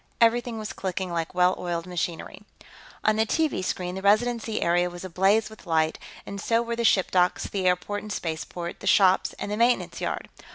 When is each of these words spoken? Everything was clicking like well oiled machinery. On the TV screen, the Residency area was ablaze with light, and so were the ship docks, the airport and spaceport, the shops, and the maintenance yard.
Everything 0.19 0.57
was 0.57 0.73
clicking 0.73 1.11
like 1.11 1.35
well 1.35 1.53
oiled 1.59 1.85
machinery. 1.85 2.41
On 3.05 3.17
the 3.17 3.25
TV 3.27 3.63
screen, 3.63 3.93
the 3.93 4.01
Residency 4.01 4.59
area 4.63 4.89
was 4.89 5.05
ablaze 5.05 5.47
with 5.47 5.67
light, 5.67 5.99
and 6.25 6.41
so 6.41 6.59
were 6.63 6.75
the 6.75 6.83
ship 6.83 7.11
docks, 7.11 7.43
the 7.43 7.67
airport 7.67 8.01
and 8.01 8.11
spaceport, 8.11 8.79
the 8.79 8.87
shops, 8.87 9.33
and 9.33 9.51
the 9.51 9.57
maintenance 9.57 10.01
yard. 10.01 10.27